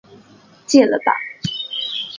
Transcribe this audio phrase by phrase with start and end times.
[0.65, 1.13] 戒了吧